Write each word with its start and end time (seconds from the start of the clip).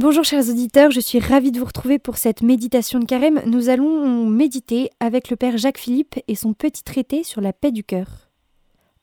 Bonjour 0.00 0.24
chers 0.24 0.48
auditeurs, 0.48 0.90
je 0.90 0.98
suis 0.98 1.18
ravie 1.18 1.52
de 1.52 1.58
vous 1.58 1.66
retrouver 1.66 1.98
pour 1.98 2.16
cette 2.16 2.40
méditation 2.40 3.00
de 3.00 3.04
carême. 3.04 3.42
Nous 3.44 3.68
allons 3.68 4.24
méditer 4.30 4.88
avec 4.98 5.28
le 5.28 5.36
Père 5.36 5.58
Jacques 5.58 5.76
Philippe 5.76 6.18
et 6.26 6.36
son 6.36 6.54
petit 6.54 6.82
traité 6.82 7.22
sur 7.22 7.42
la 7.42 7.52
paix 7.52 7.70
du 7.70 7.84
cœur. 7.84 8.30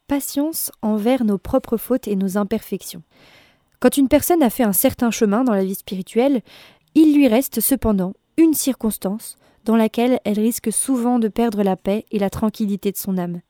Patience 0.08 0.72
envers 0.82 1.24
nos 1.24 1.38
propres 1.38 1.78
fautes 1.78 2.08
et 2.08 2.16
nos 2.16 2.36
imperfections. 2.40 3.04
Quand 3.80 3.96
une 3.96 4.08
personne 4.08 4.42
a 4.42 4.50
fait 4.50 4.64
un 4.64 4.74
certain 4.74 5.12
chemin 5.12 5.44
dans 5.44 5.54
la 5.54 5.64
vie 5.64 5.76
spirituelle, 5.76 6.42
il 6.96 7.14
lui 7.14 7.28
reste 7.28 7.62
cependant 7.62 8.14
une 8.36 8.56
circonstance 8.56 9.38
dans 9.66 9.76
laquelle 9.76 10.20
elle 10.26 10.40
risque 10.40 10.74
souvent 10.74 11.20
de 11.20 11.28
perdre 11.28 11.62
la 11.62 11.76
paix 11.76 12.06
et 12.10 12.18
la 12.18 12.32
tranquillité 12.32 12.92
de 12.92 12.98
son 12.98 13.20
âme. 13.20 13.42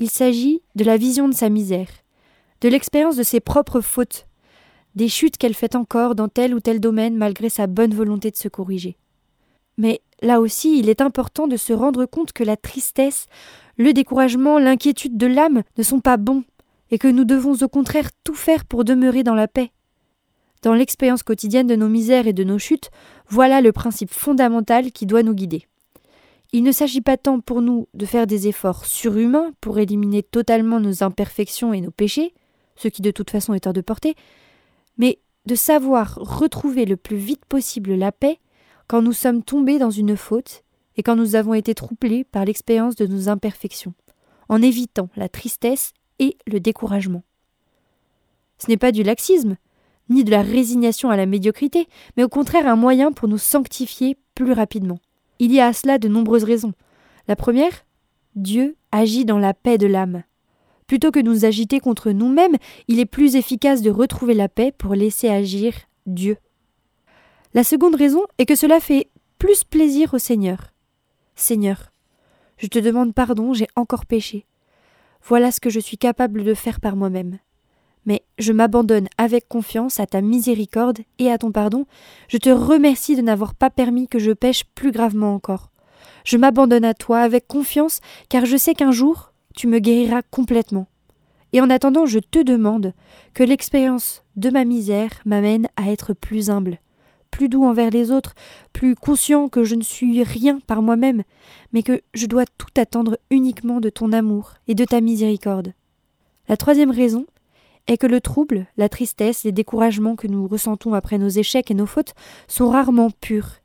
Il 0.00 0.10
s'agit 0.10 0.60
de 0.74 0.82
la 0.82 0.96
vision 0.96 1.28
de 1.28 1.34
sa 1.34 1.50
misère, 1.50 1.90
de 2.62 2.68
l'expérience 2.68 3.14
de 3.14 3.22
ses 3.22 3.38
propres 3.38 3.80
fautes 3.80 4.26
des 4.94 5.08
chutes 5.08 5.36
qu'elle 5.36 5.54
fait 5.54 5.76
encore 5.76 6.14
dans 6.14 6.28
tel 6.28 6.54
ou 6.54 6.60
tel 6.60 6.80
domaine 6.80 7.16
malgré 7.16 7.48
sa 7.48 7.66
bonne 7.66 7.94
volonté 7.94 8.30
de 8.30 8.36
se 8.36 8.48
corriger. 8.48 8.96
Mais 9.76 10.00
là 10.22 10.40
aussi, 10.40 10.78
il 10.78 10.88
est 10.88 11.00
important 11.00 11.48
de 11.48 11.56
se 11.56 11.72
rendre 11.72 12.06
compte 12.06 12.32
que 12.32 12.44
la 12.44 12.56
tristesse, 12.56 13.26
le 13.76 13.92
découragement, 13.92 14.58
l'inquiétude 14.58 15.16
de 15.16 15.26
l'âme 15.26 15.62
ne 15.76 15.82
sont 15.82 16.00
pas 16.00 16.16
bons, 16.16 16.44
et 16.90 16.98
que 16.98 17.08
nous 17.08 17.24
devons 17.24 17.54
au 17.54 17.68
contraire 17.68 18.10
tout 18.22 18.34
faire 18.34 18.64
pour 18.64 18.84
demeurer 18.84 19.22
dans 19.24 19.34
la 19.34 19.48
paix. 19.48 19.72
Dans 20.62 20.74
l'expérience 20.74 21.22
quotidienne 21.22 21.66
de 21.66 21.76
nos 21.76 21.88
misères 21.88 22.26
et 22.26 22.32
de 22.32 22.44
nos 22.44 22.58
chutes, 22.58 22.90
voilà 23.28 23.60
le 23.60 23.72
principe 23.72 24.12
fondamental 24.12 24.92
qui 24.92 25.04
doit 25.04 25.22
nous 25.22 25.34
guider. 25.34 25.66
Il 26.52 26.62
ne 26.62 26.72
s'agit 26.72 27.00
pas 27.00 27.16
tant 27.16 27.40
pour 27.40 27.62
nous 27.62 27.88
de 27.94 28.06
faire 28.06 28.26
des 28.28 28.46
efforts 28.46 28.84
surhumains 28.84 29.52
pour 29.60 29.78
éliminer 29.78 30.22
totalement 30.22 30.78
nos 30.78 31.02
imperfections 31.02 31.74
et 31.74 31.80
nos 31.80 31.90
péchés, 31.90 32.32
ce 32.76 32.88
qui 32.88 33.02
de 33.02 33.10
toute 33.10 33.30
façon 33.30 33.54
est 33.54 33.66
hors 33.66 33.72
de 33.72 33.80
portée, 33.80 34.14
mais 34.96 35.18
de 35.46 35.54
savoir 35.54 36.14
retrouver 36.16 36.84
le 36.84 36.96
plus 36.96 37.16
vite 37.16 37.44
possible 37.44 37.94
la 37.94 38.12
paix 38.12 38.38
quand 38.86 39.02
nous 39.02 39.12
sommes 39.12 39.42
tombés 39.42 39.78
dans 39.78 39.90
une 39.90 40.16
faute 40.16 40.62
et 40.96 41.02
quand 41.02 41.16
nous 41.16 41.34
avons 41.34 41.54
été 41.54 41.74
troublés 41.74 42.24
par 42.24 42.44
l'expérience 42.44 42.94
de 42.96 43.06
nos 43.06 43.28
imperfections, 43.28 43.94
en 44.48 44.62
évitant 44.62 45.08
la 45.16 45.28
tristesse 45.28 45.92
et 46.18 46.36
le 46.46 46.60
découragement. 46.60 47.24
Ce 48.58 48.68
n'est 48.68 48.76
pas 48.76 48.92
du 48.92 49.02
laxisme, 49.02 49.56
ni 50.08 50.22
de 50.22 50.30
la 50.30 50.42
résignation 50.42 51.10
à 51.10 51.16
la 51.16 51.26
médiocrité, 51.26 51.88
mais 52.16 52.24
au 52.24 52.28
contraire 52.28 52.66
un 52.66 52.76
moyen 52.76 53.12
pour 53.12 53.28
nous 53.28 53.38
sanctifier 53.38 54.16
plus 54.34 54.52
rapidement. 54.52 55.00
Il 55.38 55.52
y 55.52 55.60
a 55.60 55.66
à 55.66 55.72
cela 55.72 55.98
de 55.98 56.08
nombreuses 56.08 56.44
raisons. 56.44 56.72
La 57.26 57.36
première, 57.36 57.84
Dieu 58.36 58.76
agit 58.92 59.24
dans 59.24 59.38
la 59.38 59.54
paix 59.54 59.78
de 59.78 59.86
l'âme. 59.86 60.22
Plutôt 60.86 61.10
que 61.10 61.20
de 61.20 61.28
nous 61.28 61.44
agiter 61.44 61.80
contre 61.80 62.10
nous-mêmes, 62.10 62.56
il 62.88 63.00
est 63.00 63.06
plus 63.06 63.36
efficace 63.36 63.82
de 63.82 63.90
retrouver 63.90 64.34
la 64.34 64.48
paix 64.48 64.72
pour 64.76 64.94
laisser 64.94 65.28
agir 65.28 65.74
Dieu. 66.06 66.36
La 67.54 67.64
seconde 67.64 67.94
raison 67.94 68.22
est 68.38 68.46
que 68.46 68.56
cela 68.56 68.80
fait 68.80 69.08
plus 69.38 69.64
plaisir 69.64 70.12
au 70.14 70.18
Seigneur. 70.18 70.72
Seigneur, 71.36 71.92
je 72.58 72.66
te 72.66 72.78
demande 72.78 73.14
pardon, 73.14 73.54
j'ai 73.54 73.68
encore 73.76 74.06
péché. 74.06 74.46
Voilà 75.22 75.50
ce 75.50 75.60
que 75.60 75.70
je 75.70 75.80
suis 75.80 75.98
capable 75.98 76.44
de 76.44 76.54
faire 76.54 76.80
par 76.80 76.96
moi-même. 76.96 77.38
Mais 78.06 78.22
je 78.38 78.52
m'abandonne 78.52 79.08
avec 79.16 79.48
confiance 79.48 79.98
à 79.98 80.06
ta 80.06 80.20
miséricorde 80.20 81.00
et 81.18 81.30
à 81.30 81.38
ton 81.38 81.52
pardon. 81.52 81.86
Je 82.28 82.36
te 82.36 82.50
remercie 82.50 83.16
de 83.16 83.22
n'avoir 83.22 83.54
pas 83.54 83.70
permis 83.70 84.08
que 84.08 84.18
je 84.18 84.32
pêche 84.32 84.64
plus 84.74 84.92
gravement 84.92 85.34
encore. 85.34 85.70
Je 86.24 86.36
m'abandonne 86.36 86.84
à 86.84 86.94
toi 86.94 87.20
avec 87.20 87.46
confiance, 87.46 88.00
car 88.28 88.44
je 88.44 88.56
sais 88.56 88.74
qu'un 88.74 88.92
jour 88.92 89.33
tu 89.54 89.66
me 89.66 89.78
guériras 89.78 90.22
complètement. 90.30 90.86
Et 91.52 91.60
en 91.60 91.70
attendant, 91.70 92.04
je 92.04 92.18
te 92.18 92.42
demande 92.42 92.92
que 93.32 93.44
l'expérience 93.44 94.24
de 94.36 94.50
ma 94.50 94.64
misère 94.64 95.10
m'amène 95.24 95.68
à 95.76 95.90
être 95.90 96.12
plus 96.12 96.50
humble, 96.50 96.80
plus 97.30 97.48
doux 97.48 97.64
envers 97.64 97.90
les 97.90 98.10
autres, 98.10 98.34
plus 98.72 98.96
conscient 98.96 99.48
que 99.48 99.64
je 99.64 99.76
ne 99.76 99.82
suis 99.82 100.22
rien 100.24 100.58
par 100.66 100.82
moi-même, 100.82 101.22
mais 101.72 101.82
que 101.82 102.02
je 102.12 102.26
dois 102.26 102.44
tout 102.58 102.66
attendre 102.76 103.18
uniquement 103.30 103.80
de 103.80 103.88
ton 103.88 104.12
amour 104.12 104.54
et 104.66 104.74
de 104.74 104.84
ta 104.84 105.00
miséricorde. 105.00 105.74
La 106.48 106.56
troisième 106.56 106.90
raison 106.90 107.24
est 107.86 107.98
que 107.98 108.06
le 108.06 108.20
trouble, 108.20 108.66
la 108.76 108.88
tristesse, 108.88 109.44
les 109.44 109.52
découragements 109.52 110.16
que 110.16 110.26
nous 110.26 110.48
ressentons 110.48 110.94
après 110.94 111.18
nos 111.18 111.28
échecs 111.28 111.70
et 111.70 111.74
nos 111.74 111.86
fautes 111.86 112.14
sont 112.48 112.68
rarement 112.68 113.10
purs. 113.10 113.60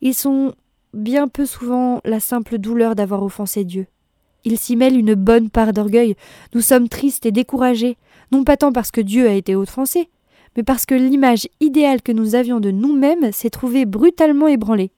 Ils 0.00 0.14
sont 0.14 0.54
bien 0.94 1.26
peu 1.26 1.46
souvent 1.46 2.00
la 2.04 2.20
simple 2.20 2.58
douleur 2.58 2.94
d'avoir 2.94 3.22
offensé 3.22 3.64
Dieu. 3.64 3.86
Il 4.46 4.60
s'y 4.60 4.76
mêle 4.76 4.96
une 4.96 5.14
bonne 5.14 5.50
part 5.50 5.72
d'orgueil. 5.72 6.14
Nous 6.54 6.60
sommes 6.60 6.88
tristes 6.88 7.26
et 7.26 7.32
découragés, 7.32 7.96
non 8.30 8.44
pas 8.44 8.56
tant 8.56 8.70
parce 8.70 8.92
que 8.92 9.00
Dieu 9.00 9.28
a 9.28 9.32
été 9.32 9.56
offensé, 9.56 10.08
mais 10.56 10.62
parce 10.62 10.86
que 10.86 10.94
l'image 10.94 11.48
idéale 11.58 12.00
que 12.00 12.12
nous 12.12 12.36
avions 12.36 12.60
de 12.60 12.70
nous-mêmes 12.70 13.32
s'est 13.32 13.50
trouvée 13.50 13.86
brutalement 13.86 14.46
ébranlée. 14.46 14.92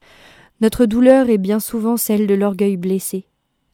Notre 0.60 0.84
douleur 0.84 1.30
est 1.30 1.38
bien 1.38 1.60
souvent 1.60 1.96
celle 1.96 2.26
de 2.26 2.34
l'orgueil 2.34 2.76
blessé. 2.76 3.24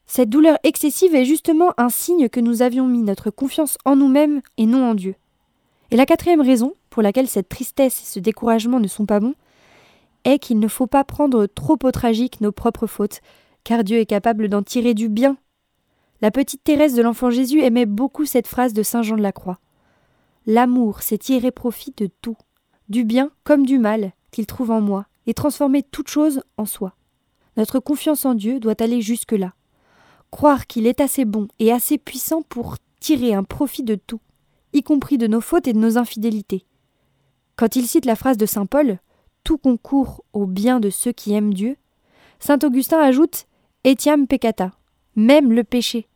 Cette 0.05 0.29
douleur 0.29 0.57
excessive 0.63 1.13
est 1.13 1.25
justement 1.25 1.73
un 1.77 1.89
signe 1.89 2.29
que 2.29 2.39
nous 2.39 2.61
avions 2.61 2.87
mis 2.87 3.03
notre 3.03 3.29
confiance 3.29 3.77
en 3.83 3.97
nous-mêmes 3.97 4.41
et 4.57 4.67
non 4.67 4.91
en 4.91 4.95
Dieu. 4.95 5.15
Et 5.91 5.97
la 5.97 6.05
quatrième 6.05 6.41
raison 6.41 6.71
pour 6.89 7.03
laquelle 7.03 7.27
cette 7.27 7.49
tristesse 7.49 8.01
et 8.01 8.05
ce 8.05 8.19
découragement 8.19 8.79
ne 8.79 8.87
sont 8.87 9.05
pas 9.05 9.19
bons 9.19 9.35
est 10.23 10.39
qu'il 10.39 10.59
ne 10.59 10.69
faut 10.69 10.87
pas 10.87 11.03
prendre 11.03 11.47
trop 11.47 11.77
au 11.83 11.91
tragique 11.91 12.39
nos 12.39 12.53
propres 12.53 12.87
fautes, 12.87 13.19
car 13.65 13.83
Dieu 13.83 13.97
est 13.97 14.05
capable 14.05 14.47
d'en 14.47 14.63
tirer 14.63 14.93
du 14.93 15.09
bien 15.09 15.35
la 16.21 16.31
petite 16.31 16.63
Thérèse 16.63 16.95
de 16.95 17.01
l'Enfant 17.01 17.29
Jésus 17.29 17.61
aimait 17.61 17.85
beaucoup 17.85 18.25
cette 18.25 18.47
phrase 18.47 18.73
de 18.73 18.83
Saint 18.83 19.01
Jean 19.01 19.17
de 19.17 19.21
la 19.21 19.31
Croix. 19.31 19.59
L'amour 20.45 21.01
sait 21.01 21.17
tirer 21.17 21.51
profit 21.51 21.93
de 21.97 22.07
tout, 22.21 22.37
du 22.89 23.03
bien 23.03 23.31
comme 23.43 23.65
du 23.65 23.79
mal 23.79 24.13
qu'il 24.31 24.45
trouve 24.45 24.71
en 24.71 24.81
moi, 24.81 25.07
et 25.27 25.33
transformer 25.33 25.81
toute 25.81 26.07
chose 26.07 26.43
en 26.57 26.65
soi. 26.65 26.95
Notre 27.57 27.79
confiance 27.79 28.25
en 28.25 28.35
Dieu 28.35 28.59
doit 28.59 28.81
aller 28.81 29.01
jusque-là. 29.01 29.53
Croire 30.29 30.67
qu'il 30.67 30.87
est 30.87 31.01
assez 31.01 31.25
bon 31.25 31.47
et 31.59 31.71
assez 31.71 31.97
puissant 31.97 32.41
pour 32.41 32.77
tirer 32.99 33.33
un 33.33 33.43
profit 33.43 33.83
de 33.83 33.95
tout, 33.95 34.19
y 34.73 34.83
compris 34.83 35.17
de 35.17 35.27
nos 35.27 35.41
fautes 35.41 35.67
et 35.67 35.73
de 35.73 35.79
nos 35.79 35.97
infidélités. 35.97 36.65
Quand 37.55 37.75
il 37.75 37.87
cite 37.87 38.05
la 38.05 38.15
phrase 38.15 38.37
de 38.37 38.45
Saint 38.45 38.65
Paul 38.65 38.99
Tout 39.43 39.57
concourt 39.57 40.25
au 40.33 40.45
bien 40.45 40.79
de 40.79 40.89
ceux 40.89 41.11
qui 41.11 41.33
aiment 41.33 41.53
Dieu, 41.53 41.77
Saint 42.39 42.59
Augustin 42.63 42.99
ajoute 42.99 43.45
Etiam 43.85 44.27
peccata, 44.27 44.71
même 45.15 45.51
le 45.51 45.63
péché. 45.63 46.07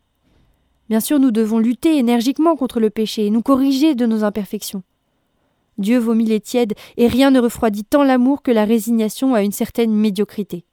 Bien 0.90 1.00
sûr, 1.00 1.20
nous 1.20 1.32
devons 1.32 1.60
lutter 1.60 1.98
énergiquement 1.98 2.56
contre 2.56 2.80
le 2.80 2.90
péché 2.90 3.26
et 3.26 3.30
nous 3.30 3.42
corriger 3.42 3.96
de 3.96 4.06
nos 4.06 4.24
imperfections. 4.24 4.84
Dieu 5.78 5.98
vomit 5.98 6.26
les 6.26 6.42
tièdes, 6.42 6.74
et 6.98 7.08
rien 7.08 7.32
ne 7.32 7.40
refroidit 7.40 7.86
tant 7.86 8.04
l'amour 8.04 8.42
que 8.42 8.52
la 8.52 8.66
résignation 8.66 9.34
à 9.34 9.44
une 9.44 9.52
certaine 9.52 9.94
médiocrité. 9.94 10.66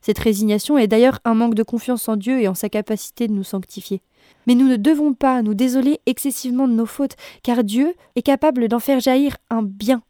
Cette 0.00 0.18
résignation 0.18 0.78
est 0.78 0.86
d'ailleurs 0.86 1.18
un 1.24 1.34
manque 1.34 1.54
de 1.54 1.62
confiance 1.62 2.08
en 2.08 2.16
Dieu 2.16 2.40
et 2.40 2.48
en 2.48 2.54
sa 2.54 2.68
capacité 2.68 3.26
de 3.26 3.32
nous 3.32 3.44
sanctifier. 3.44 4.00
Mais 4.46 4.54
nous 4.54 4.68
ne 4.68 4.76
devons 4.76 5.12
pas 5.12 5.42
nous 5.42 5.54
désoler 5.54 6.00
excessivement 6.06 6.68
de 6.68 6.72
nos 6.72 6.86
fautes, 6.86 7.16
car 7.42 7.64
Dieu 7.64 7.94
est 8.16 8.22
capable 8.22 8.68
d'en 8.68 8.80
faire 8.80 9.00
jaillir 9.00 9.36
un 9.50 9.62
bien, 9.62 10.02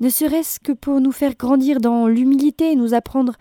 ne 0.00 0.10
serait-ce 0.10 0.60
que 0.60 0.72
pour 0.72 1.00
nous 1.00 1.12
faire 1.12 1.36
grandir 1.36 1.80
dans 1.80 2.06
l'humilité 2.06 2.72
et 2.72 2.76
nous 2.76 2.92
apprendre 2.92 3.32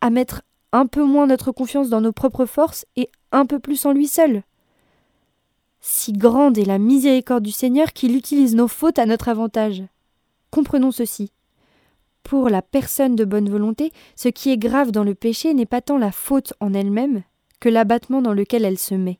à 0.00 0.10
mettre 0.10 0.42
un 0.72 0.86
peu 0.86 1.04
moins 1.04 1.26
notre 1.26 1.52
confiance 1.52 1.88
dans 1.88 2.00
nos 2.00 2.12
propres 2.12 2.46
forces 2.46 2.84
et 2.96 3.10
un 3.32 3.46
peu 3.46 3.58
plus 3.58 3.84
en 3.86 3.92
lui 3.92 4.08
seul. 4.08 4.42
Si 5.80 6.12
grande 6.12 6.58
est 6.58 6.64
la 6.64 6.78
miséricorde 6.78 7.42
du 7.42 7.52
Seigneur 7.52 7.92
qu'il 7.92 8.16
utilise 8.16 8.54
nos 8.54 8.68
fautes 8.68 8.98
à 8.98 9.06
notre 9.06 9.28
avantage. 9.28 9.82
Comprenons 10.50 10.90
ceci. 10.90 11.32
Pour 12.22 12.48
la 12.48 12.62
personne 12.62 13.16
de 13.16 13.24
bonne 13.24 13.48
volonté, 13.48 13.92
ce 14.14 14.28
qui 14.28 14.50
est 14.50 14.58
grave 14.58 14.90
dans 14.90 15.04
le 15.04 15.14
péché 15.14 15.54
n'est 15.54 15.66
pas 15.66 15.80
tant 15.80 15.96
la 15.96 16.12
faute 16.12 16.52
en 16.60 16.74
elle-même 16.74 17.22
que 17.60 17.68
l'abattement 17.68 18.22
dans 18.22 18.34
lequel 18.34 18.64
elle 18.64 18.78
se 18.78 18.94
met. 18.94 19.18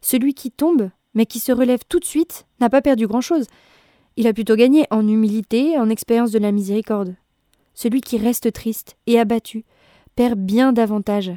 Celui 0.00 0.34
qui 0.34 0.50
tombe, 0.50 0.90
mais 1.14 1.26
qui 1.26 1.38
se 1.38 1.52
relève 1.52 1.80
tout 1.88 1.98
de 1.98 2.04
suite, 2.04 2.46
n'a 2.60 2.70
pas 2.70 2.82
perdu 2.82 3.06
grand-chose. 3.06 3.46
Il 4.16 4.26
a 4.26 4.32
plutôt 4.32 4.56
gagné 4.56 4.86
en 4.90 5.06
humilité, 5.06 5.78
en 5.78 5.90
expérience 5.90 6.30
de 6.30 6.38
la 6.38 6.52
miséricorde. 6.52 7.14
Celui 7.74 8.00
qui 8.00 8.18
reste 8.18 8.52
triste 8.52 8.96
et 9.06 9.18
abattu 9.18 9.64
perd 10.16 10.38
bien 10.38 10.72
davantage. 10.72 11.32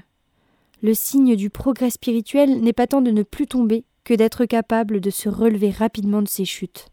Le 0.83 0.93
signe 0.93 1.37
du 1.37 1.49
progrès 1.49 1.89
spirituel 1.89 2.59
n'est 2.59 2.73
pas 2.73 2.87
tant 2.87 2.99
de 2.99 3.09
ne 3.09 3.23
plus 3.23 3.47
tomber 3.47 3.85
que 4.03 4.13
d'être 4.13 4.43
capable 4.43 4.99
de 4.99 5.09
se 5.11 5.29
relever 5.29 5.69
rapidement 5.69 6.21
de 6.21 6.27
ses 6.27 6.43
chutes. 6.43 6.89